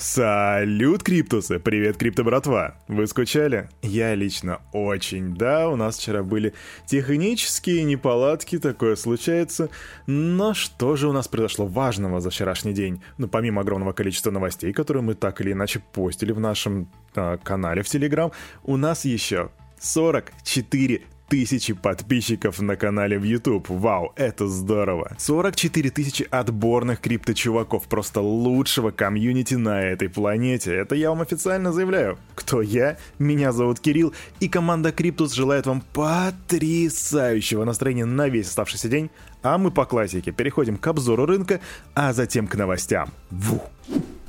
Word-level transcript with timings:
Салют, 0.00 1.02
Криптусы! 1.02 1.58
Привет, 1.58 1.96
Крипто 1.96 2.22
братва! 2.22 2.76
Вы 2.86 3.08
скучали? 3.08 3.68
Я 3.82 4.14
лично 4.14 4.60
очень. 4.72 5.34
Да, 5.34 5.68
у 5.68 5.74
нас 5.74 5.98
вчера 5.98 6.22
были 6.22 6.54
технические 6.86 7.82
неполадки, 7.82 8.60
такое 8.60 8.94
случается. 8.94 9.70
Но 10.06 10.54
что 10.54 10.94
же 10.94 11.08
у 11.08 11.12
нас 11.12 11.26
произошло 11.26 11.66
важного 11.66 12.20
за 12.20 12.30
вчерашний 12.30 12.72
день? 12.72 13.02
Ну, 13.18 13.26
помимо 13.26 13.62
огромного 13.62 13.92
количества 13.92 14.30
новостей, 14.30 14.72
которые 14.72 15.02
мы 15.02 15.14
так 15.14 15.40
или 15.40 15.50
иначе 15.50 15.82
постили 15.92 16.30
в 16.30 16.38
нашем 16.38 16.88
э, 17.16 17.36
канале 17.42 17.82
в 17.82 17.88
Телеграм, 17.88 18.30
у 18.62 18.76
нас 18.76 19.04
еще 19.04 19.50
44 19.80 21.02
тысячи 21.28 21.74
подписчиков 21.74 22.60
на 22.60 22.76
канале 22.76 23.18
в 23.18 23.22
YouTube. 23.22 23.68
Вау, 23.68 24.12
это 24.16 24.48
здорово. 24.48 25.12
44 25.18 25.90
тысячи 25.90 26.26
отборных 26.30 27.00
крипто-чуваков, 27.00 27.88
просто 27.88 28.20
лучшего 28.20 28.90
комьюнити 28.90 29.54
на 29.54 29.82
этой 29.82 30.08
планете. 30.08 30.74
Это 30.74 30.94
я 30.94 31.10
вам 31.10 31.20
официально 31.20 31.72
заявляю. 31.72 32.18
Кто 32.34 32.62
я? 32.62 32.96
Меня 33.18 33.52
зовут 33.52 33.80
Кирилл, 33.80 34.14
и 34.40 34.48
команда 34.48 34.92
Криптус 34.92 35.32
желает 35.34 35.66
вам 35.66 35.82
потрясающего 35.92 37.64
настроения 37.64 38.06
на 38.06 38.28
весь 38.28 38.48
оставшийся 38.48 38.88
день. 38.88 39.10
А 39.42 39.58
мы 39.58 39.70
по 39.70 39.84
классике 39.84 40.32
переходим 40.32 40.76
к 40.76 40.86
обзору 40.86 41.26
рынка, 41.26 41.60
а 41.94 42.12
затем 42.12 42.48
к 42.48 42.56
новостям. 42.56 43.10
Ву! 43.30 43.62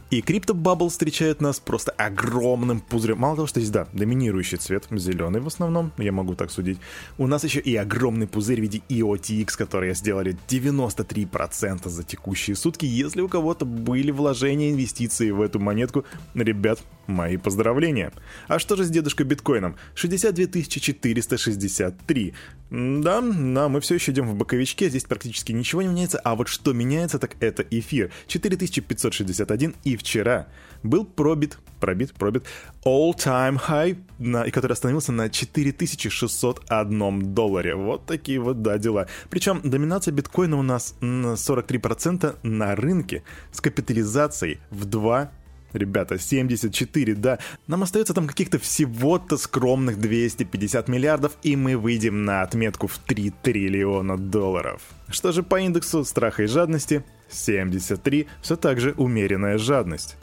И 0.09 0.21
Bubble 0.21 0.89
встречает 0.89 1.39
нас 1.39 1.59
просто 1.59 1.91
огромным 1.91 2.79
пузырем. 2.79 3.19
Мало 3.19 3.35
того, 3.35 3.47
что 3.47 3.59
здесь, 3.59 3.71
да, 3.71 3.87
доминирующий 3.93 4.57
цвет, 4.57 4.87
зеленый 4.89 5.39
в 5.39 5.47
основном, 5.47 5.91
я 5.99 6.11
могу 6.11 6.33
так 6.33 6.49
судить. 6.49 6.79
У 7.19 7.27
нас 7.27 7.43
еще 7.43 7.59
и 7.59 7.75
огромный 7.75 8.27
пузырь 8.27 8.59
в 8.59 8.63
виде 8.63 8.81
EOTX, 8.89 9.55
который 9.55 9.93
сделали 9.93 10.35
93% 10.47 11.87
за 11.87 12.03
текущие 12.03 12.55
сутки. 12.55 12.85
Если 12.85 13.21
у 13.21 13.27
кого-то 13.27 13.65
были 13.65 14.09
вложения, 14.09 14.71
инвестиции 14.71 15.29
в 15.29 15.41
эту 15.41 15.59
монетку, 15.59 16.05
ребят, 16.33 16.79
мои 17.09 17.37
поздравления. 17.37 18.13
А 18.47 18.59
что 18.59 18.75
же 18.75 18.85
с 18.85 18.89
дедушкой 18.89 19.25
биткоином? 19.25 19.75
62 19.95 20.61
463. 20.61 22.33
Да, 22.69 23.21
да, 23.21 23.67
мы 23.67 23.81
все 23.81 23.95
еще 23.95 24.11
идем 24.11 24.27
в 24.27 24.35
боковичке, 24.35 24.89
здесь 24.89 25.03
практически 25.03 25.51
ничего 25.51 25.81
не 25.81 25.87
меняется, 25.87 26.19
а 26.19 26.35
вот 26.35 26.47
что 26.47 26.71
меняется, 26.71 27.17
так 27.17 27.35
это 27.39 27.63
эфир. 27.63 28.11
4561 28.27 29.75
и 29.83 29.97
вчера 29.97 30.47
был 30.83 31.03
пробит, 31.03 31.57
пробит, 31.79 32.13
пробит 32.13 32.45
all-time 32.85 33.59
high, 33.67 33.97
на, 34.19 34.43
и 34.43 34.51
который 34.51 34.73
остановился 34.73 35.11
на 35.11 35.29
4601 35.29 37.33
долларе. 37.33 37.73
Вот 37.73 38.05
такие 38.05 38.39
вот, 38.39 38.61
да, 38.61 38.77
дела. 38.77 39.07
Причем 39.31 39.61
доминация 39.63 40.13
биткоина 40.13 40.57
у 40.57 40.61
нас 40.61 40.93
на 41.01 41.33
43% 41.33 42.37
на 42.43 42.75
рынке 42.75 43.23
с 43.51 43.61
капитализацией 43.61 44.59
в 44.69 44.85
2 44.85 45.31
Ребята, 45.73 46.17
74, 46.17 47.15
да. 47.15 47.39
Нам 47.67 47.83
остается 47.83 48.13
там 48.13 48.27
каких-то 48.27 48.59
всего-то 48.59 49.37
скромных 49.37 49.99
250 49.99 50.87
миллиардов, 50.87 51.33
и 51.43 51.55
мы 51.55 51.77
выйдем 51.77 52.25
на 52.25 52.41
отметку 52.41 52.87
в 52.87 52.97
3 52.97 53.31
триллиона 53.41 54.17
долларов. 54.17 54.81
Что 55.09 55.31
же 55.31 55.43
по 55.43 55.59
индексу 55.59 56.03
страха 56.03 56.43
и 56.43 56.47
жадности? 56.47 57.03
73, 57.29 58.27
все 58.41 58.55
так 58.55 58.79
же 58.79 58.93
умеренная 58.97 59.57
жадность. 59.57 60.17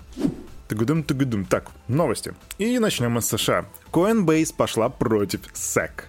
Тыгудум, 0.69 1.05
тыгудум. 1.05 1.45
Так, 1.45 1.71
новости. 1.87 2.35
И 2.59 2.79
начнем 2.81 3.13
мы 3.13 3.23
с 3.23 3.29
США. 3.29 3.67
Coinbase 3.93 4.53
пошла 4.57 4.89
против 4.89 5.41
SEC. 5.55 6.07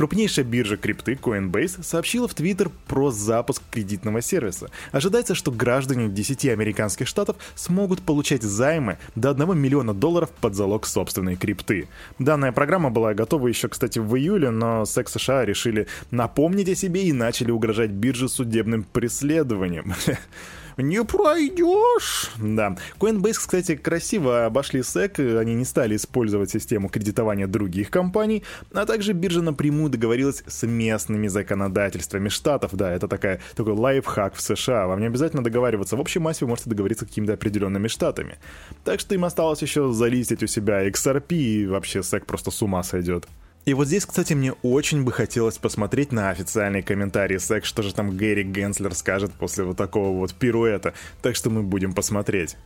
Крупнейшая 0.00 0.46
биржа 0.46 0.78
крипты 0.78 1.12
Coinbase 1.12 1.82
сообщила 1.82 2.26
в 2.26 2.32
Твиттер 2.32 2.70
про 2.86 3.10
запуск 3.10 3.62
кредитного 3.70 4.22
сервиса. 4.22 4.70
Ожидается, 4.92 5.34
что 5.34 5.52
граждане 5.52 6.08
10 6.08 6.46
американских 6.46 7.06
штатов 7.06 7.36
смогут 7.54 8.00
получать 8.00 8.42
займы 8.42 8.96
до 9.14 9.28
1 9.32 9.58
миллиона 9.58 9.92
долларов 9.92 10.30
под 10.40 10.54
залог 10.54 10.86
собственной 10.86 11.36
крипты. 11.36 11.86
Данная 12.18 12.52
программа 12.52 12.88
была 12.88 13.12
готова 13.12 13.48
еще, 13.48 13.68
кстати, 13.68 13.98
в 13.98 14.16
июле, 14.16 14.48
но 14.48 14.84
SEC 14.84 15.06
США 15.06 15.44
решили 15.44 15.86
напомнить 16.10 16.70
о 16.70 16.74
себе 16.74 17.04
и 17.04 17.12
начали 17.12 17.50
угрожать 17.50 17.90
бирже 17.90 18.30
судебным 18.30 18.84
преследованием. 18.84 19.92
не 20.82 21.04
пройдешь. 21.04 22.30
Да. 22.38 22.76
Coinbase, 22.98 23.34
кстати, 23.34 23.76
красиво 23.76 24.46
обошли 24.46 24.80
SEC, 24.80 25.38
они 25.38 25.54
не 25.54 25.64
стали 25.64 25.96
использовать 25.96 26.50
систему 26.50 26.88
кредитования 26.88 27.46
других 27.46 27.90
компаний, 27.90 28.44
а 28.72 28.86
также 28.86 29.12
биржа 29.12 29.42
напрямую 29.42 29.90
договорилась 29.90 30.42
с 30.46 30.66
местными 30.66 31.28
законодательствами 31.28 32.28
штатов. 32.28 32.70
Да, 32.74 32.92
это 32.92 33.08
такая, 33.08 33.40
такой 33.54 33.74
лайфхак 33.74 34.34
в 34.34 34.40
США. 34.40 34.86
Вам 34.86 35.00
не 35.00 35.06
обязательно 35.06 35.42
договариваться. 35.42 35.96
В 35.96 36.00
общей 36.00 36.18
массе 36.18 36.44
вы 36.44 36.50
можете 36.50 36.70
договориться 36.70 37.04
с 37.04 37.08
какими-то 37.08 37.34
определенными 37.34 37.88
штатами. 37.88 38.38
Так 38.84 39.00
что 39.00 39.14
им 39.14 39.24
осталось 39.24 39.62
еще 39.62 39.92
залистить 39.92 40.42
у 40.42 40.46
себя 40.46 40.88
XRP, 40.88 41.34
и 41.34 41.66
вообще 41.66 42.00
SEC 42.00 42.24
просто 42.24 42.50
с 42.50 42.62
ума 42.62 42.82
сойдет. 42.82 43.26
И 43.66 43.74
вот 43.74 43.86
здесь, 43.86 44.06
кстати, 44.06 44.32
мне 44.32 44.52
очень 44.62 45.04
бы 45.04 45.12
хотелось 45.12 45.58
посмотреть 45.58 46.12
на 46.12 46.30
официальный 46.30 46.82
комментарий 46.82 47.38
секс, 47.38 47.68
что 47.68 47.82
же 47.82 47.94
там 47.94 48.16
Гэри 48.16 48.42
Генслер 48.42 48.94
скажет 48.94 49.32
после 49.32 49.64
вот 49.64 49.76
такого 49.76 50.16
вот 50.16 50.34
пируэта. 50.34 50.94
Так 51.22 51.36
что 51.36 51.50
мы 51.50 51.62
будем 51.62 51.92
посмотреть. 51.92 52.56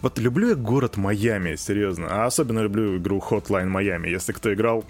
Вот 0.00 0.18
люблю 0.18 0.50
я 0.50 0.54
город 0.54 0.96
Майами, 0.96 1.56
серьезно. 1.56 2.06
А 2.10 2.26
особенно 2.26 2.60
люблю 2.60 2.96
игру 2.98 3.18
Hotline 3.18 3.70
Miami. 3.70 4.08
Если 4.08 4.32
кто 4.32 4.52
играл, 4.54 4.84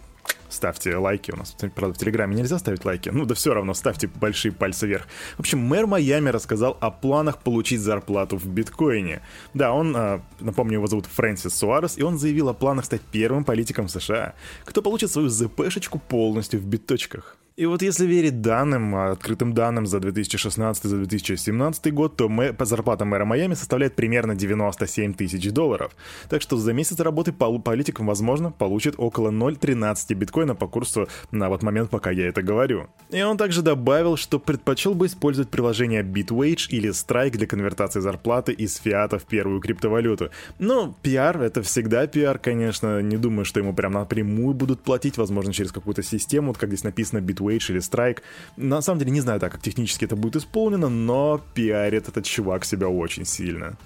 ставьте 0.48 0.96
лайки. 0.96 1.30
У 1.32 1.36
нас, 1.36 1.56
правда, 1.74 1.94
в 1.94 1.98
Телеграме 1.98 2.36
нельзя 2.36 2.58
ставить 2.58 2.84
лайки. 2.84 3.08
Ну 3.08 3.24
да 3.24 3.34
все 3.34 3.54
равно, 3.54 3.74
ставьте 3.74 4.08
большие 4.08 4.52
пальцы 4.52 4.86
вверх. 4.86 5.06
В 5.36 5.40
общем, 5.40 5.58
мэр 5.58 5.86
Майами 5.86 6.30
рассказал 6.30 6.76
о 6.80 6.90
планах 6.90 7.38
получить 7.38 7.80
зарплату 7.80 8.36
в 8.36 8.46
биткоине. 8.46 9.22
Да, 9.54 9.72
он, 9.72 9.94
а, 9.96 10.22
напомню, 10.40 10.74
его 10.74 10.86
зовут 10.86 11.06
Фрэнсис 11.06 11.54
Суарес, 11.54 11.98
и 11.98 12.02
он 12.02 12.18
заявил 12.18 12.48
о 12.48 12.54
планах 12.54 12.84
стать 12.84 13.00
первым 13.00 13.44
политиком 13.44 13.88
США, 13.88 14.34
кто 14.64 14.82
получит 14.82 15.10
свою 15.10 15.28
ЗПшечку 15.28 15.98
полностью 15.98 16.60
в 16.60 16.66
биточках. 16.66 17.36
И 17.56 17.66
вот 17.66 17.82
если 17.82 18.04
верить 18.04 18.40
данным, 18.40 18.96
открытым 18.96 19.54
данным 19.54 19.86
за 19.86 19.98
2016-2017 19.98 21.90
год, 21.92 22.16
то 22.16 22.28
мэ, 22.28 22.52
зарплата 22.58 23.04
мэра 23.04 23.24
Майами 23.24 23.54
составляет 23.54 23.94
примерно 23.94 24.34
97 24.34 25.14
тысяч 25.14 25.52
долларов. 25.52 25.94
Так 26.28 26.42
что 26.42 26.56
за 26.56 26.72
месяц 26.72 26.98
работы 26.98 27.32
политик, 27.32 28.00
возможно, 28.00 28.50
получит 28.50 28.96
около 28.98 29.30
0,13 29.30 30.14
биткоина 30.14 30.56
по 30.56 30.66
курсу 30.66 31.06
на 31.30 31.48
вот 31.48 31.62
момент, 31.62 31.90
пока 31.90 32.10
я 32.10 32.26
это 32.26 32.42
говорю. 32.42 32.88
И 33.10 33.22
он 33.22 33.36
также 33.36 33.62
добавил, 33.62 34.16
что 34.16 34.40
предпочел 34.40 34.94
бы 34.94 35.06
использовать 35.06 35.48
приложение 35.48 36.02
BitWage 36.02 36.70
или 36.70 36.90
Strike 36.90 37.36
для 37.36 37.46
конвертации 37.46 38.00
зарплаты 38.00 38.50
из 38.50 38.74
фиата 38.78 39.20
в 39.20 39.26
первую 39.26 39.60
криптовалюту. 39.60 40.30
Но 40.58 40.96
пиар— 41.02 41.40
это 41.42 41.62
всегда 41.62 42.08
пиар, 42.08 42.40
конечно. 42.40 43.00
Не 43.00 43.16
думаю, 43.16 43.44
что 43.44 43.60
ему 43.60 43.72
прям 43.74 43.92
напрямую 43.92 44.54
будут 44.54 44.80
платить, 44.82 45.18
возможно, 45.18 45.52
через 45.52 45.70
какую-то 45.70 46.02
систему, 46.02 46.48
вот 46.48 46.58
как 46.58 46.70
здесь 46.70 46.82
написано 46.82 47.20
BitWage 47.20 47.43
Wage 47.44 47.70
или 47.70 47.80
Strike. 47.80 48.18
На 48.56 48.80
самом 48.82 48.98
деле 48.98 49.10
не 49.10 49.20
знаю 49.20 49.40
так, 49.40 49.52
как 49.52 49.62
технически 49.62 50.04
это 50.04 50.16
будет 50.16 50.36
исполнено, 50.36 50.88
но 50.88 51.40
пиарит 51.54 52.08
этот 52.08 52.24
чувак 52.24 52.64
себя 52.64 52.88
очень 52.88 53.24
сильно. 53.24 53.76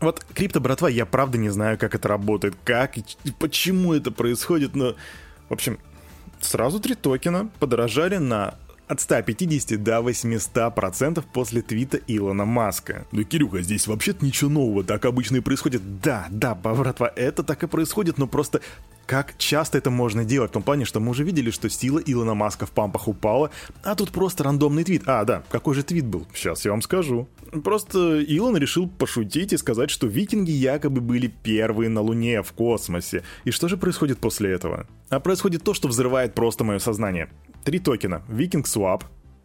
Вот 0.00 0.24
крипто, 0.34 0.60
братва, 0.60 0.88
я 0.88 1.06
правда 1.06 1.38
не 1.38 1.48
знаю, 1.48 1.78
как 1.78 1.94
это 1.94 2.08
работает, 2.08 2.54
как 2.64 2.98
и 2.98 3.04
почему 3.38 3.94
это 3.94 4.10
происходит, 4.10 4.74
но... 4.74 4.94
В 5.48 5.52
общем, 5.52 5.78
сразу 6.40 6.80
три 6.80 6.94
токена 6.94 7.48
подорожали 7.60 8.16
на 8.16 8.56
от 8.88 9.00
150 9.00 9.82
до 9.82 10.00
800 10.00 10.74
процентов 10.74 11.24
после 11.24 11.62
твита 11.62 11.98
Илона 12.06 12.44
Маска. 12.44 13.06
Да, 13.12 13.24
Кирюха, 13.24 13.62
здесь 13.62 13.86
вообще-то 13.86 14.24
ничего 14.24 14.50
нового, 14.50 14.84
так 14.84 15.04
обычно 15.04 15.36
и 15.36 15.40
происходит. 15.40 16.00
Да, 16.00 16.26
да, 16.30 16.54
братва, 16.54 17.12
это 17.16 17.42
так 17.42 17.62
и 17.62 17.66
происходит, 17.66 18.18
но 18.18 18.26
просто 18.26 18.60
как 19.06 19.38
часто 19.38 19.78
это 19.78 19.90
можно 19.90 20.24
делать? 20.24 20.50
В 20.50 20.54
том 20.54 20.62
плане, 20.62 20.84
что 20.84 21.00
мы 21.00 21.10
уже 21.10 21.24
видели, 21.24 21.50
что 21.50 21.70
сила 21.70 22.00
Илона 22.04 22.34
Маска 22.34 22.66
в 22.66 22.70
пампах 22.72 23.08
упала, 23.08 23.50
а 23.82 23.94
тут 23.94 24.10
просто 24.10 24.44
рандомный 24.44 24.84
твит. 24.84 25.02
А, 25.06 25.24
да, 25.24 25.42
какой 25.48 25.74
же 25.74 25.82
твит 25.82 26.04
был? 26.04 26.26
Сейчас 26.34 26.64
я 26.64 26.72
вам 26.72 26.82
скажу. 26.82 27.28
Просто 27.64 28.18
Илон 28.18 28.56
решил 28.56 28.88
пошутить 28.88 29.52
и 29.52 29.56
сказать, 29.56 29.90
что 29.90 30.06
викинги 30.06 30.50
якобы 30.50 31.00
были 31.00 31.28
первые 31.28 31.88
на 31.88 32.00
Луне 32.00 32.42
в 32.42 32.52
космосе. 32.52 33.22
И 33.44 33.50
что 33.50 33.68
же 33.68 33.76
происходит 33.76 34.18
после 34.18 34.50
этого? 34.50 34.86
А 35.08 35.20
происходит 35.20 35.62
то, 35.62 35.72
что 35.72 35.88
взрывает 35.88 36.34
просто 36.34 36.64
мое 36.64 36.78
сознание. 36.80 37.30
Три 37.64 37.78
токена. 37.78 38.22
Viking 38.28 38.64
Swap, 38.64 39.02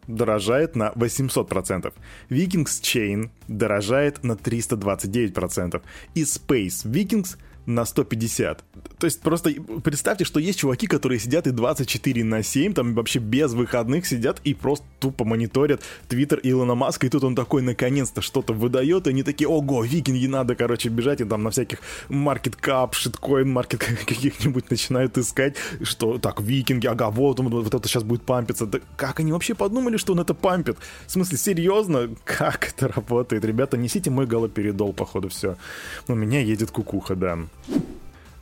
дорожает 0.08 0.76
на 0.76 0.90
800%. 0.96 1.94
Vikings 2.30 2.82
Chain 2.82 3.30
дорожает 3.48 4.24
на 4.24 4.34
329%. 4.34 5.82
И 6.16 6.24
Space 6.24 6.86
Vikings 6.86 7.38
на 7.66 7.86
150. 7.86 8.64
То 8.98 9.06
есть 9.06 9.22
просто 9.22 9.52
представьте, 9.84 10.26
что 10.26 10.40
есть 10.40 10.60
чуваки, 10.60 10.88
которые 10.88 11.20
сидят 11.20 11.48
и 11.48 11.52
24 11.52 12.24
на 12.24 12.44
7, 12.44 12.74
там 12.74 12.94
вообще 12.94 13.20
без 13.20 13.54
выходных 13.54 14.06
сидят 14.06 14.40
и 14.44 14.54
просто 14.54 14.86
тупо 15.00 15.26
мониторят 15.26 15.82
твиттер 16.08 16.40
Илона 16.44 16.76
Маска, 16.76 17.08
и 17.08 17.10
тут 17.10 17.24
он 17.24 17.36
такой 17.36 17.62
наконец-то 17.62 18.22
что-то 18.22 18.54
выдает, 18.54 19.08
и 19.08 19.10
они 19.12 19.24
такие, 19.24 19.48
ого, 19.48 19.84
викинги, 19.84 20.28
надо, 20.28 20.56
короче, 20.56 20.90
бежать, 20.90 21.22
и 21.22 21.26
там 21.26 21.44
на 21.44 21.52
всяких 21.52 21.80
маркет 22.10 22.56
кап, 22.56 22.96
шиткоин, 22.96 23.50
маркет 23.50 23.84
каких-нибудь 24.06 24.70
начинают 24.70 25.18
искать, 25.18 25.56
что 25.84 26.18
так, 26.18 26.42
викинги, 26.42 26.88
ага, 26.88 27.10
вот 27.10 27.40
он, 27.40 27.50
вот 27.50 27.74
это 27.74 27.88
сейчас 27.88 28.04
будет 28.04 28.24
пампиться. 28.24 28.66
Да 28.66 28.80
как 28.98 29.20
они 29.20 29.32
вообще 29.32 29.56
подумали, 29.56 29.98
что 29.98 30.14
он 30.14 30.20
это 30.20 30.34
пампит? 30.34 30.78
В 31.08 31.12
смысле, 31.12 31.38
серьезно? 31.38 32.10
Как 32.24 32.70
это 32.70 32.88
работает? 32.88 33.46
Ребята, 33.46 33.78
несите 33.78 34.10
мой 34.10 34.26
галоперидол, 34.26 34.94
походу, 34.94 35.30
все. 35.30 35.58
У 36.08 36.16
меня 36.16 36.42
едет 36.42 36.72
кукуха, 36.72 37.16
да. 37.16 37.40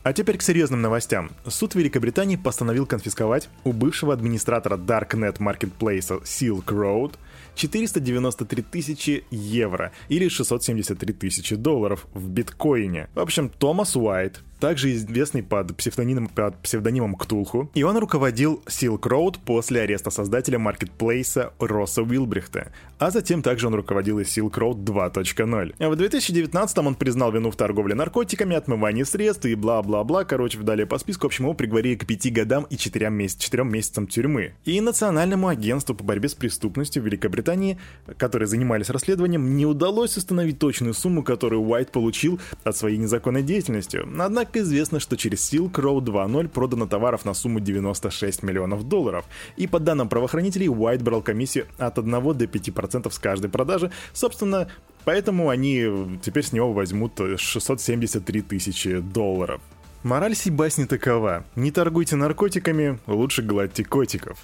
А 0.02 0.14
теперь 0.14 0.38
к 0.38 0.42
серьезным 0.42 0.82
новостям. 0.82 1.32
Суд 1.46 1.76
Великобритании 1.76 2.38
постановил 2.38 2.86
конфисковать 2.86 3.50
у 3.66 3.74
бывшего 3.74 4.14
администратора 4.14 4.78
Darknet 4.78 5.38
Marketplace 5.38 6.24
Silk 6.24 6.66
Road 6.68 7.16
493 7.56 8.64
тысячи 8.64 9.26
евро 9.30 9.92
или 10.08 10.30
673 10.30 11.14
тысячи 11.14 11.56
долларов 11.56 12.08
в 12.14 12.30
биткоине. 12.30 13.10
В 13.14 13.20
общем, 13.20 13.50
Томас 13.50 13.98
Уайт, 13.98 14.40
также 14.60 14.94
известный 14.94 15.44
под 15.44 15.76
псевдонимом, 15.76 16.28
под 16.28 16.58
псевдонимом 16.62 17.16
Ктулху, 17.16 17.70
и 17.74 17.84
он 17.84 17.98
руководил 17.98 18.62
Silk 18.68 19.02
Road 19.02 19.38
после 19.44 19.82
ареста 19.82 20.10
создателя 20.10 20.60
маркетплейса 20.60 21.54
Росса 21.60 22.04
Уилбрихта, 22.04 22.72
а 22.98 23.12
затем 23.12 23.42
также 23.42 23.68
он 23.68 23.76
руководил 23.76 24.20
и 24.20 24.24
Silk 24.24 24.54
Road 24.54 24.84
2.0. 24.84 25.76
А 25.80 25.90
в 25.90 25.96
2019 25.96 26.78
он 26.80 26.96
признал 26.96 27.32
вину 27.32 27.52
в 27.52 27.56
торговле 27.56 27.96
наркотиками, 27.96 28.56
отмывании 28.56 29.04
средств 29.04 29.46
и 29.46 29.56
бла-бла-бла, 29.56 30.26
короче, 30.26 30.58
далее 30.60 30.86
по 30.86 30.98
списку, 30.98 31.24
в 31.24 31.28
общем, 31.28 31.46
его 31.46 31.54
приговорили 31.54 31.96
к 31.96 32.06
5 32.06 32.34
годам 32.34 32.68
и 32.70 32.78
4, 32.78 33.10
месяц, 33.10 33.38
4 33.38 33.64
месяцам 33.64 34.08
тюрьмы. 34.08 34.54
И 34.66 34.80
Национальному 34.82 35.48
агентству 35.48 35.96
по 35.96 36.04
борьбе 36.04 36.30
с 36.30 36.36
преступностью 36.36 37.02
Великобритании, 37.04 37.80
которые 38.18 38.48
занимались 38.48 38.90
расследованием, 38.90 39.56
не 39.56 39.66
удалось 39.66 40.18
установить 40.18 40.60
точную 40.60 40.94
сумму, 40.94 41.24
которую 41.24 41.62
Уайт 41.62 41.92
получил 41.92 42.40
от 42.64 42.76
своей 42.76 42.98
незаконной 42.98 43.44
деятельности. 43.44 44.00
Однако 44.20 44.49
так 44.50 44.63
известно, 44.63 45.00
что 45.00 45.16
через 45.16 45.54
Silk 45.54 45.74
Road 45.74 46.06
2.0 46.06 46.48
продано 46.48 46.88
товаров 46.88 47.24
на 47.24 47.34
сумму 47.34 47.60
96 47.60 48.42
миллионов 48.42 48.88
долларов. 48.88 49.25
И 49.57 49.68
по 49.68 49.80
данным 49.80 50.10
правоохранителей, 50.10 50.68
White 50.68 51.04
брал 51.04 51.22
комиссию 51.22 51.68
от 51.78 52.00
1 52.00 52.12
до 52.12 52.46
5% 52.46 53.12
с 53.12 53.19
каждой 53.19 53.50
продажи. 53.51 53.92
Собственно, 54.12 54.68
поэтому 55.06 55.50
они 55.50 56.19
теперь 56.24 56.44
с 56.44 56.51
него 56.51 56.74
возьмут 56.74 57.19
673 57.38 58.42
тысячи 58.42 59.00
долларов. 59.00 59.62
Мораль 60.01 60.36
сей 60.36 60.50
басни 60.50 60.86
такова. 60.86 61.46
Не 61.56 61.72
торгуйте 61.72 62.16
наркотиками, 62.16 62.98
лучше 63.06 63.44
гладьте 63.44 63.84
котиков. 63.84 64.40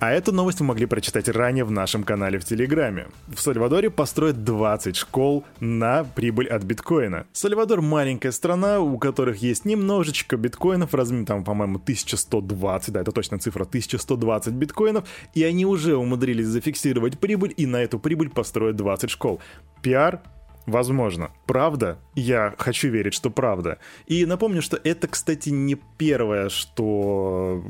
А 0.00 0.12
эту 0.12 0.30
новость 0.30 0.60
вы 0.60 0.66
могли 0.66 0.86
прочитать 0.86 1.28
ранее 1.28 1.64
в 1.64 1.72
нашем 1.72 2.04
канале 2.04 2.38
в 2.38 2.44
Телеграме. 2.44 3.08
В 3.26 3.40
Сальвадоре 3.40 3.90
построят 3.90 4.44
20 4.44 4.94
школ 4.94 5.44
на 5.58 6.04
прибыль 6.04 6.46
от 6.46 6.62
биткоина. 6.62 7.26
Сальвадор 7.32 7.82
маленькая 7.82 8.30
страна, 8.30 8.78
у 8.78 8.96
которых 8.98 9.38
есть 9.38 9.64
немножечко 9.64 10.36
биткоинов, 10.36 10.94
размер 10.94 11.26
там, 11.26 11.42
по-моему, 11.42 11.78
1120, 11.78 12.92
да, 12.92 13.00
это 13.00 13.10
точно 13.10 13.40
цифра, 13.40 13.64
1120 13.64 14.52
биткоинов, 14.52 15.08
и 15.34 15.42
они 15.42 15.66
уже 15.66 15.96
умудрились 15.96 16.46
зафиксировать 16.46 17.18
прибыль, 17.18 17.52
и 17.56 17.66
на 17.66 17.82
эту 17.82 17.98
прибыль 17.98 18.30
построят 18.30 18.76
20 18.76 19.10
школ. 19.10 19.40
Пиар 19.82 20.20
Возможно. 20.68 21.30
Правда? 21.46 21.98
Я 22.14 22.54
хочу 22.58 22.90
верить, 22.90 23.14
что 23.14 23.30
правда. 23.30 23.78
И 24.06 24.26
напомню, 24.26 24.60
что 24.60 24.78
это, 24.84 25.08
кстати, 25.08 25.48
не 25.48 25.76
первое, 25.96 26.50
что 26.50 27.64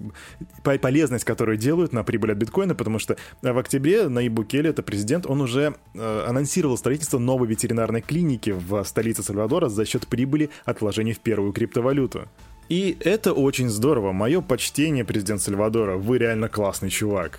полезность, 0.64 1.24
которую 1.24 1.58
делают 1.58 1.92
на 1.92 2.02
прибыль 2.02 2.32
от 2.32 2.38
биткоина, 2.38 2.74
потому 2.74 2.98
что 2.98 3.16
в 3.40 3.56
октябре 3.56 4.08
Наиб 4.08 4.32
Букеле, 4.32 4.70
это 4.70 4.82
президент, 4.82 5.26
он 5.26 5.40
уже 5.40 5.76
э, 5.94 6.24
анонсировал 6.26 6.76
строительство 6.76 7.20
новой 7.20 7.46
ветеринарной 7.46 8.00
клиники 8.00 8.50
в 8.50 8.82
столице 8.82 9.22
Сальвадора 9.22 9.68
за 9.68 9.84
счет 9.84 10.08
прибыли 10.08 10.50
от 10.64 10.80
вложений 10.80 11.12
в 11.12 11.20
первую 11.20 11.52
криптовалюту. 11.52 12.26
И 12.68 12.96
это 12.98 13.32
очень 13.32 13.68
здорово. 13.68 14.10
Мое 14.10 14.40
почтение, 14.40 15.04
президент 15.04 15.40
Сальвадора. 15.40 15.96
Вы 15.96 16.18
реально 16.18 16.48
классный 16.48 16.90
чувак. 16.90 17.38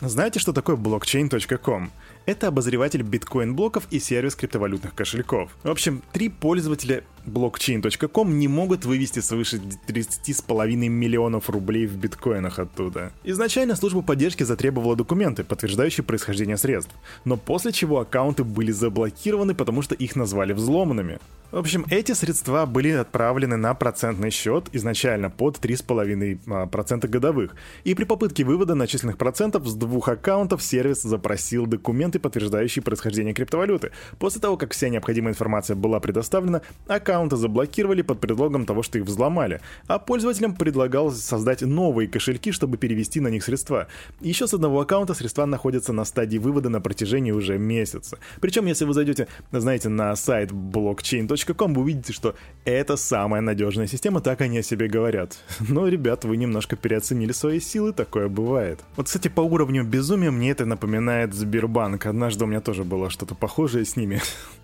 Знаете, 0.00 0.40
что 0.40 0.54
такое 0.54 0.76
блокчейн.ком? 0.76 1.90
Это 2.24 2.48
обозреватель 2.48 3.02
биткоин-блоков 3.02 3.86
и 3.90 3.98
сервис 3.98 4.34
криптовалютных 4.34 4.94
кошельков. 4.94 5.50
В 5.62 5.68
общем, 5.68 6.02
три 6.12 6.30
пользователя 6.30 7.04
blockchain.com 7.26 8.38
не 8.38 8.48
могут 8.48 8.86
вывести 8.86 9.20
свыше 9.20 9.60
30,5 9.88 10.74
миллионов 10.88 11.50
рублей 11.50 11.86
в 11.86 11.98
биткоинах 11.98 12.58
оттуда. 12.58 13.12
Изначально 13.24 13.76
служба 13.76 14.00
поддержки 14.00 14.42
затребовала 14.42 14.96
документы, 14.96 15.44
подтверждающие 15.44 16.02
происхождение 16.02 16.56
средств, 16.56 16.94
но 17.26 17.36
после 17.36 17.70
чего 17.70 18.00
аккаунты 18.00 18.42
были 18.42 18.72
заблокированы, 18.72 19.54
потому 19.54 19.82
что 19.82 19.94
их 19.94 20.16
назвали 20.16 20.54
взломанными. 20.54 21.18
В 21.52 21.56
общем, 21.56 21.84
эти 21.90 22.12
средства 22.12 22.64
были 22.64 22.90
отправлены 22.90 23.56
на 23.56 23.74
процентный 23.74 24.30
счет 24.30 24.68
изначально 24.70 25.30
под 25.30 25.58
3,5% 25.58 27.08
годовых. 27.08 27.56
И 27.82 27.94
при 27.94 28.04
попытке 28.04 28.44
вывода 28.44 28.76
начисленных 28.76 29.18
процентов 29.18 29.66
с 29.66 29.74
двух 29.74 30.08
аккаунтов 30.08 30.62
сервис 30.62 31.02
запросил 31.02 31.66
документы, 31.66 32.20
подтверждающие 32.20 32.84
происхождение 32.84 33.34
криптовалюты. 33.34 33.90
После 34.20 34.40
того, 34.40 34.56
как 34.56 34.72
вся 34.72 34.90
необходимая 34.90 35.32
информация 35.32 35.74
была 35.74 35.98
предоставлена, 35.98 36.62
аккаунты 36.86 37.34
заблокировали 37.34 38.02
под 38.02 38.20
предлогом 38.20 38.64
того, 38.64 38.84
что 38.84 38.98
их 38.98 39.04
взломали, 39.06 39.60
а 39.88 39.98
пользователям 39.98 40.54
предлагал 40.54 41.10
создать 41.10 41.62
новые 41.62 42.06
кошельки, 42.06 42.52
чтобы 42.52 42.76
перевести 42.76 43.18
на 43.18 43.26
них 43.26 43.42
средства. 43.42 43.88
Еще 44.20 44.46
с 44.46 44.54
одного 44.54 44.80
аккаунта 44.80 45.14
средства 45.14 45.46
находятся 45.46 45.92
на 45.92 46.04
стадии 46.04 46.38
вывода 46.38 46.68
на 46.68 46.80
протяжении 46.80 47.32
уже 47.32 47.58
месяца. 47.58 48.20
Причем, 48.40 48.66
если 48.66 48.84
вы 48.84 48.94
зайдете, 48.94 49.26
знаете, 49.50 49.88
на 49.88 50.14
сайт 50.14 50.52
blockchain.com, 50.52 51.39
Match.com 51.40 51.74
вы 51.74 51.82
увидите, 51.82 52.12
что 52.12 52.34
это 52.64 52.96
самая 52.96 53.40
надежная 53.40 53.86
система, 53.86 54.20
так 54.20 54.40
они 54.40 54.58
о 54.58 54.62
себе 54.62 54.88
говорят. 54.88 55.38
Но, 55.68 55.88
ребят, 55.88 56.24
вы 56.24 56.36
немножко 56.36 56.76
переоценили 56.76 57.32
свои 57.32 57.60
силы, 57.60 57.92
такое 57.92 58.28
бывает. 58.28 58.80
Вот, 58.96 59.06
кстати, 59.06 59.28
по 59.28 59.40
уровню 59.40 59.84
безумия 59.84 60.30
мне 60.30 60.50
это 60.50 60.66
напоминает 60.66 61.34
Сбербанк. 61.34 62.06
Однажды 62.06 62.44
у 62.44 62.46
меня 62.46 62.60
тоже 62.60 62.84
было 62.84 63.10
что-то 63.10 63.34
похожее 63.34 63.84
с 63.84 63.96
ними. 63.96 64.20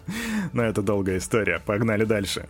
Но 0.52 0.62
это 0.64 0.82
долгая 0.82 1.18
история. 1.18 1.60
Погнали 1.64 2.04
дальше. 2.04 2.46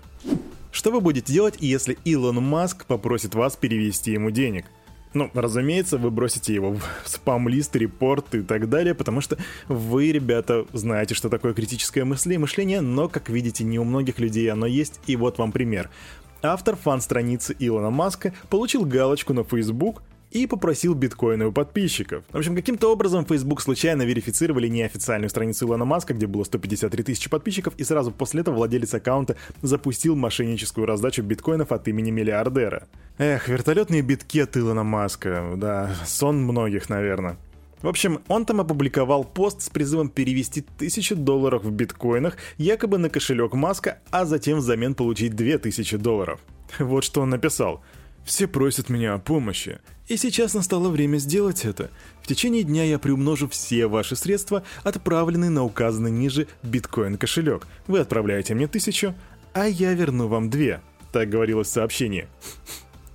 Что 0.72 0.90
вы 0.90 1.00
будете 1.00 1.32
делать, 1.32 1.56
если 1.60 1.96
Илон 2.04 2.42
Маск 2.42 2.84
попросит 2.84 3.34
вас 3.34 3.56
перевести 3.56 4.12
ему 4.12 4.30
денег? 4.30 4.66
Ну, 5.16 5.30
разумеется, 5.32 5.96
вы 5.96 6.10
бросите 6.10 6.52
его 6.52 6.74
в 6.74 6.82
спам-лист, 7.06 7.74
репорт 7.74 8.34
и 8.34 8.42
так 8.42 8.68
далее, 8.68 8.94
потому 8.94 9.22
что 9.22 9.38
вы, 9.66 10.12
ребята, 10.12 10.66
знаете, 10.74 11.14
что 11.14 11.30
такое 11.30 11.54
критическое 11.54 12.04
мышление, 12.04 12.38
мышление, 12.38 12.80
но, 12.82 13.08
как 13.08 13.30
видите, 13.30 13.64
не 13.64 13.78
у 13.78 13.84
многих 13.84 14.18
людей 14.18 14.52
оно 14.52 14.66
есть, 14.66 15.00
и 15.06 15.16
вот 15.16 15.38
вам 15.38 15.52
пример. 15.52 15.88
Автор 16.42 16.76
фан-страницы 16.76 17.56
Илона 17.58 17.88
Маска 17.88 18.34
получил 18.50 18.84
галочку 18.84 19.32
на 19.32 19.42
Facebook 19.42 20.02
и 20.30 20.46
попросил 20.46 20.94
биткоины 20.94 21.46
у 21.46 21.52
подписчиков. 21.52 22.24
В 22.30 22.36
общем, 22.36 22.54
каким-то 22.54 22.92
образом 22.92 23.24
Facebook 23.24 23.60
случайно 23.60 24.02
верифицировали 24.02 24.68
неофициальную 24.68 25.30
страницу 25.30 25.66
Илона 25.66 25.84
Маска, 25.84 26.14
где 26.14 26.26
было 26.26 26.44
153 26.44 27.02
тысячи 27.02 27.30
подписчиков, 27.30 27.74
и 27.76 27.84
сразу 27.84 28.10
после 28.10 28.40
этого 28.40 28.56
владелец 28.56 28.94
аккаунта 28.94 29.36
запустил 29.62 30.16
мошенническую 30.16 30.86
раздачу 30.86 31.22
биткоинов 31.22 31.72
от 31.72 31.88
имени 31.88 32.10
миллиардера. 32.10 32.86
Эх, 33.18 33.48
вертолетные 33.48 34.02
битки 34.02 34.40
от 34.40 34.56
Илона 34.56 34.84
Маска, 34.84 35.54
да, 35.56 35.94
сон 36.04 36.42
многих, 36.42 36.88
наверное. 36.88 37.38
В 37.82 37.88
общем, 37.88 38.20
он 38.28 38.44
там 38.46 38.60
опубликовал 38.60 39.22
пост 39.24 39.62
с 39.62 39.68
призывом 39.68 40.08
перевести 40.08 40.62
тысячу 40.62 41.14
долларов 41.14 41.62
в 41.62 41.70
биткоинах 41.70 42.36
якобы 42.56 42.98
на 42.98 43.10
кошелек 43.10 43.52
Маска, 43.52 43.98
а 44.10 44.24
затем 44.24 44.58
взамен 44.58 44.94
получить 44.94 45.36
2000 45.36 45.96
долларов. 45.98 46.40
Вот 46.78 47.04
что 47.04 47.20
он 47.20 47.30
написал. 47.30 47.82
Все 48.26 48.48
просят 48.48 48.88
меня 48.88 49.14
о 49.14 49.18
помощи, 49.18 49.78
и 50.08 50.16
сейчас 50.16 50.52
настало 50.52 50.88
время 50.88 51.18
сделать 51.18 51.64
это. 51.64 51.90
В 52.22 52.26
течение 52.26 52.64
дня 52.64 52.82
я 52.82 52.98
приумножу 52.98 53.48
все 53.48 53.86
ваши 53.86 54.16
средства, 54.16 54.64
отправленные 54.82 55.48
на 55.48 55.62
указанный 55.62 56.10
ниже 56.10 56.48
биткоин-кошелек. 56.64 57.68
Вы 57.86 58.00
отправляете 58.00 58.54
мне 58.54 58.66
тысячу, 58.66 59.14
а 59.52 59.68
я 59.68 59.94
верну 59.94 60.26
вам 60.26 60.50
две. 60.50 60.80
Так 61.12 61.30
говорилось 61.30 61.68
в 61.68 61.72
сообщении. 61.72 62.26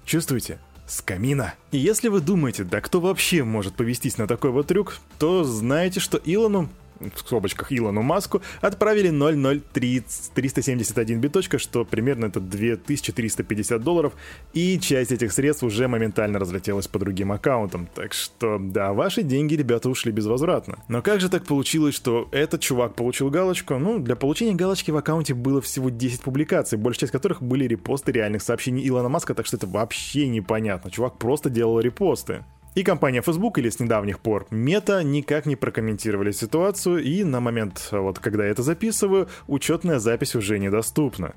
Чувствуете? 0.06 0.60
С 0.88 1.02
камина. 1.02 1.56
И 1.72 1.78
если 1.78 2.08
вы 2.08 2.22
думаете, 2.22 2.64
да 2.64 2.80
кто 2.80 3.02
вообще 3.02 3.44
может 3.44 3.76
повестись 3.76 4.18
на 4.18 4.28
такой 4.28 4.52
вот 4.52 4.68
трюк, 4.68 4.98
то 5.20 5.44
знаете, 5.44 6.00
что 6.00 6.22
Илону 6.24 6.70
в 7.14 7.20
скобочках 7.20 7.72
Илону 7.72 8.02
Маску, 8.02 8.42
отправили 8.62 9.10
00371 9.10 11.20
биточка, 11.20 11.60
что 11.60 11.86
примерно 11.86 12.26
это 12.26 12.40
2350 12.40 13.82
долларов, 13.82 14.14
и 14.54 14.80
часть 14.80 15.12
этих 15.12 15.34
средств 15.34 15.64
уже 15.64 15.88
моментально 15.88 16.40
разлетелась 16.40 16.88
по 16.88 17.00
другим 17.00 17.32
аккаунтам. 17.32 17.88
Так 17.94 18.14
что, 18.14 18.58
да, 18.60 18.94
ваши 18.94 19.24
деньги, 19.24 19.56
ребята, 19.56 19.90
ушли 19.90 20.12
безвозвратно. 20.12 20.80
Но 20.88 21.02
как 21.02 21.22
же 21.22 21.30
так 21.30 21.46
получилось, 21.46 21.96
что 21.96 22.28
этот 22.32 22.62
чувак 22.62 22.96
получил 22.96 23.30
галочку? 23.30 23.78
Ну, 23.78 24.00
для 24.00 24.16
получения 24.16 24.56
галочки 24.56 24.92
в 24.92 24.98
аккаунте 24.98 25.34
было 25.34 25.62
всего 25.62 25.90
10 25.90 26.22
публикаций, 26.22 26.78
большая 26.78 27.02
часть 27.02 27.12
которых 27.12 27.42
были 27.42 27.66
репосты 27.66 28.12
реальных 28.12 28.42
сообщений 28.42 28.88
Илона 28.88 29.10
Маска, 29.10 29.34
так 29.34 29.46
что 29.46 29.58
это 29.58 29.68
вообще 29.68 30.28
непонятно. 30.28 30.92
Чувак 30.92 31.18
просто 31.18 31.50
делал 31.50 31.80
репосты. 31.80 32.44
И 32.74 32.84
компания 32.84 33.22
Facebook 33.22 33.58
или 33.58 33.70
с 33.70 33.80
недавних 33.80 34.20
пор 34.22 34.48
Meta 34.50 35.04
никак 35.04 35.46
не 35.46 35.58
прокомментировали 35.58 36.32
ситуацию, 36.32 37.04
и 37.04 37.26
на 37.26 37.42
момент, 37.42 37.90
вот 37.92 38.20
когда 38.20 38.46
я 38.46 38.52
это 38.52 38.64
записываю, 38.64 39.28
учетная 39.48 40.00
запись 40.00 40.36
уже 40.36 40.58
недоступна. 40.58 41.36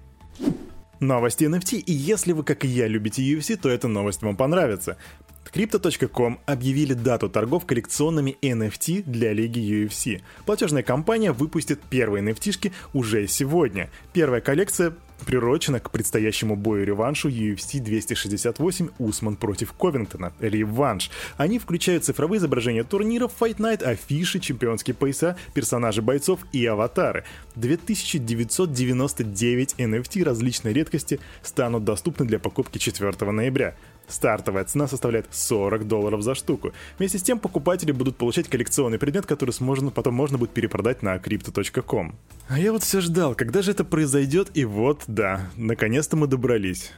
Новости 1.01 1.45
NFT, 1.45 1.79
и 1.79 1.93
если 1.93 2.33
вы, 2.33 2.45
как 2.45 2.65
и 2.65 2.69
я, 2.69 2.87
любите 2.87 3.23
UFC, 3.23 3.57
то 3.57 3.69
эта 3.69 3.89
новость 3.89 4.23
вам 4.23 4.37
понравится. 4.37 4.97
Crypto.com 5.53 6.39
объявили 6.47 6.95
дату 6.95 7.29
торгов 7.29 7.67
коллекционными 7.67 8.37
NFT 8.41 9.03
для 9.05 9.33
лиги 9.33 9.59
UFC. 9.59 10.23
Платежная 10.47 10.83
компания 10.83 11.33
выпустит 11.33 11.81
первые 11.81 12.25
nft 12.25 12.73
уже 12.93 13.27
сегодня. 13.27 13.91
Первая 14.13 14.41
коллекция 14.41 14.95
приурочена 15.25 15.81
к 15.81 15.91
предстоящему 15.91 16.57
бою-реваншу 16.57 17.29
UFC 17.29 17.81
268 17.81 18.91
Усман 18.99 19.37
против 19.37 19.73
Ковингтона, 19.73 20.33
реванш. 20.41 21.11
Они 21.37 21.59
включают 21.59 22.05
цифровые 22.05 22.39
изображения 22.39 22.85
турниров, 22.85 23.33
Fight 23.41 23.57
Night, 23.57 23.83
афиши, 23.83 24.41
чемпионские 24.41 24.95
пояса, 24.95 25.37
персонажи 25.55 26.03
бойцов 26.03 26.41
и 26.53 26.65
аватары. 26.67 27.25
2999 27.57 29.75
NFT 29.79 30.25
различной 30.25 30.73
редкости 30.73 31.21
станут 31.43 31.85
доступны 31.85 32.27
для 32.27 32.39
покупки 32.39 32.79
4 32.79 33.31
ноября. 33.31 33.75
Стартовая 34.09 34.65
цена 34.65 34.87
составляет 34.87 35.27
40 35.31 35.87
долларов 35.87 36.23
за 36.23 36.35
штуку. 36.35 36.73
Вместе 36.99 37.19
с 37.19 37.23
тем 37.23 37.39
покупатели 37.39 37.93
будут 37.93 38.17
получать 38.17 38.49
коллекционный 38.49 38.99
предмет, 38.99 39.27
который 39.27 39.51
сможно, 39.51 39.91
потом 39.91 40.15
можно 40.15 40.39
будет 40.39 40.51
перепродать 40.51 41.03
на 41.03 41.17
crypto.com. 41.17 42.15
А 42.49 42.59
я 42.59 42.73
вот 42.73 42.83
все 42.83 43.01
ждал, 43.01 43.35
когда 43.35 43.63
же 43.63 43.71
это 43.71 43.85
произойдет, 43.85 44.51
и 44.55 44.65
вот, 44.65 45.03
да, 45.07 45.49
наконец-то 45.57 46.17
мы 46.17 46.27
добрались. 46.27 46.93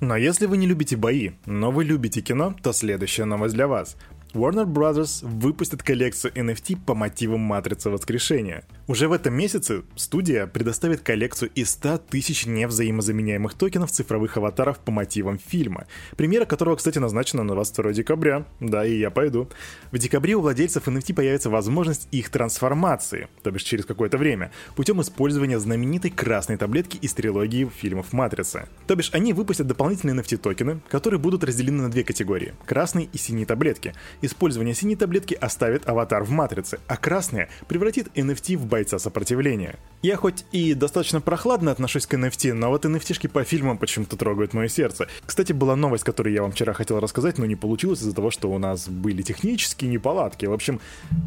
Но 0.00 0.16
если 0.16 0.46
вы 0.46 0.56
не 0.56 0.66
любите 0.66 0.96
бои, 0.96 1.32
но 1.44 1.70
вы 1.70 1.84
любите 1.84 2.22
кино, 2.22 2.54
то 2.62 2.72
следующая 2.72 3.26
новость 3.26 3.54
для 3.54 3.68
вас. 3.68 3.96
Warner 4.34 4.64
Bros. 4.64 5.26
выпустит 5.26 5.82
коллекцию 5.82 6.32
NFT 6.34 6.78
по 6.84 6.94
мотивам 6.94 7.40
Матрицы 7.40 7.90
Воскрешения. 7.90 8.64
Уже 8.86 9.08
в 9.08 9.12
этом 9.12 9.34
месяце 9.34 9.82
студия 9.96 10.46
предоставит 10.46 11.00
коллекцию 11.00 11.50
из 11.54 11.70
100 11.70 11.98
тысяч 12.10 12.46
невзаимозаменяемых 12.46 13.54
токенов 13.54 13.90
цифровых 13.90 14.36
аватаров 14.36 14.78
по 14.78 14.92
мотивам 14.92 15.38
фильма, 15.38 15.86
премьера 16.16 16.44
которого, 16.44 16.76
кстати, 16.76 16.98
назначена 16.98 17.42
на 17.42 17.54
22 17.54 17.92
декабря. 17.92 18.46
Да, 18.60 18.84
и 18.84 18.98
я 18.98 19.10
пойду. 19.10 19.48
В 19.90 19.98
декабре 19.98 20.34
у 20.34 20.40
владельцев 20.40 20.86
NFT 20.86 21.14
появится 21.14 21.50
возможность 21.50 22.08
их 22.10 22.30
трансформации, 22.30 23.28
то 23.42 23.50
бишь 23.50 23.62
через 23.62 23.84
какое-то 23.84 24.18
время, 24.18 24.52
путем 24.76 25.00
использования 25.00 25.58
знаменитой 25.58 26.10
красной 26.10 26.56
таблетки 26.56 26.96
из 26.96 27.12
трилогии 27.14 27.70
фильмов 27.74 28.12
Матрица. 28.12 28.68
То 28.86 28.96
бишь 28.96 29.10
они 29.12 29.32
выпустят 29.32 29.66
дополнительные 29.66 30.16
NFT-токены, 30.16 30.80
которые 30.88 31.20
будут 31.20 31.44
разделены 31.44 31.82
на 31.82 31.90
две 31.90 32.04
категории— 32.04 32.54
красные 32.66 33.08
и 33.12 33.18
синие 33.18 33.46
таблетки, 33.46 33.94
Использование 34.22 34.74
синей 34.74 34.96
таблетки 34.96 35.34
оставит 35.34 35.88
аватар 35.88 36.24
в 36.24 36.30
матрице, 36.30 36.78
а 36.86 36.96
красная 36.96 37.48
превратит 37.68 38.08
NFT 38.14 38.56
в 38.56 38.66
бойца 38.66 38.98
сопротивления. 38.98 39.76
Я 40.02 40.16
хоть 40.16 40.44
и 40.52 40.74
достаточно 40.74 41.20
прохладно 41.20 41.70
отношусь 41.70 42.06
к 42.06 42.14
NFT, 42.14 42.52
но 42.52 42.68
вот 42.68 42.84
NFT-шки 42.84 43.28
по 43.28 43.44
фильмам 43.44 43.78
почему-то 43.78 44.16
трогают 44.16 44.52
мое 44.52 44.68
сердце. 44.68 45.08
Кстати, 45.24 45.52
была 45.52 45.76
новость, 45.76 46.04
которую 46.04 46.34
я 46.34 46.42
вам 46.42 46.52
вчера 46.52 46.72
хотел 46.72 47.00
рассказать, 47.00 47.38
но 47.38 47.46
не 47.46 47.56
получилось 47.56 48.00
из-за 48.00 48.14
того, 48.14 48.30
что 48.30 48.50
у 48.50 48.58
нас 48.58 48.88
были 48.88 49.22
технические 49.22 49.90
неполадки. 49.90 50.46
В 50.46 50.52
общем, 50.52 50.80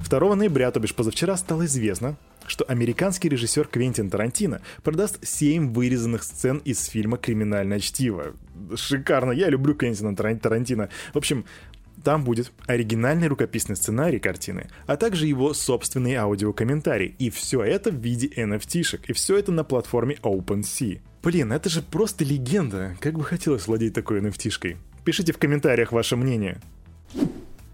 2 0.09 0.35
ноября, 0.35 0.71
то 0.71 0.79
бишь 0.79 0.93
позавчера, 0.93 1.35
стало 1.37 1.65
известно, 1.65 2.15
что 2.45 2.65
американский 2.65 3.29
режиссер 3.29 3.67
Квентин 3.67 4.09
Тарантино 4.09 4.61
продаст 4.83 5.25
7 5.25 5.73
вырезанных 5.73 6.23
сцен 6.23 6.57
из 6.65 6.83
фильма 6.85 7.17
«Криминальное 7.17 7.79
чтиво». 7.79 8.33
Шикарно, 8.75 9.31
я 9.31 9.49
люблю 9.49 9.75
Квентина 9.75 10.15
Тарантино. 10.15 10.89
В 11.13 11.17
общем, 11.17 11.45
там 12.03 12.23
будет 12.23 12.51
оригинальный 12.67 13.27
рукописный 13.27 13.75
сценарий 13.75 14.19
картины, 14.19 14.69
а 14.85 14.97
также 14.97 15.27
его 15.27 15.53
собственный 15.53 16.15
аудиокомментарий. 16.15 17.15
И 17.17 17.29
все 17.29 17.63
это 17.63 17.91
в 17.91 17.95
виде 17.95 18.27
NFT-шек. 18.27 19.01
И 19.07 19.13
все 19.13 19.37
это 19.37 19.51
на 19.51 19.63
платформе 19.63 20.17
OpenSea. 20.21 21.01
Блин, 21.23 21.53
это 21.53 21.69
же 21.69 21.81
просто 21.81 22.25
легенда. 22.25 22.97
Как 22.99 23.13
бы 23.13 23.23
хотелось 23.23 23.67
владеть 23.67 23.93
такой 23.93 24.19
NFT-шкой. 24.19 24.77
Пишите 25.05 25.33
в 25.33 25.37
комментариях 25.37 25.91
ваше 25.91 26.15
мнение. 26.15 26.59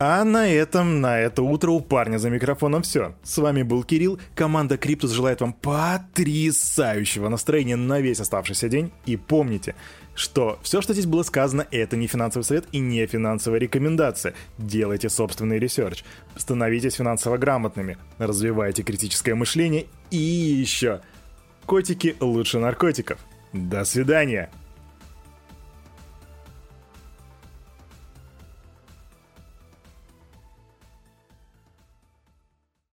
А 0.01 0.23
на 0.23 0.47
этом, 0.47 1.01
на 1.01 1.19
это 1.19 1.43
утро 1.43 1.71
у 1.71 1.81
парня 1.81 2.19
за 2.19 2.29
микрофоном 2.29 2.83
все. 2.83 3.15
С 3.21 3.37
вами 3.37 3.63
был 3.63 3.83
Кирилл, 3.83 4.17
команда 4.33 4.77
Криптус 4.77 5.11
желает 5.11 5.41
вам 5.41 5.51
потрясающего 5.51 7.27
настроения 7.27 7.75
на 7.75 7.99
весь 7.99 8.21
оставшийся 8.21 8.69
день. 8.69 8.93
И 9.05 9.17
помните, 9.17 9.75
что 10.19 10.59
все, 10.63 10.81
что 10.81 10.91
здесь 10.93 11.05
было 11.05 11.23
сказано, 11.23 11.65
это 11.71 11.95
не 11.95 12.07
финансовый 12.07 12.43
совет 12.43 12.65
и 12.73 12.79
не 12.79 13.05
финансовая 13.05 13.57
рекомендация. 13.59 14.33
Делайте 14.57 15.07
собственный 15.07 15.59
research, 15.59 16.03
становитесь 16.35 16.95
финансово 16.95 17.37
грамотными, 17.37 17.97
развивайте 18.17 18.83
критическое 18.83 19.33
мышление 19.33 19.85
и 20.11 20.17
еще. 20.17 20.99
Котики 21.65 22.17
лучше 22.19 22.59
наркотиков. 22.59 23.19
До 23.53 23.85
свидания! 23.85 24.51